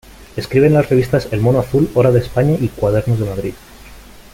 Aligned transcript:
Escribe 0.35 0.65
en 0.65 0.73
las 0.73 0.89
revistas 0.89 1.27
"El 1.29 1.41
mono 1.41 1.59
azul", 1.59 1.91
"Hora 1.93 2.09
de 2.09 2.21
España" 2.21 2.57
y 2.59 2.69
"Cuadernos 2.69 3.19
de 3.19 3.25
Madrid". 3.25 3.53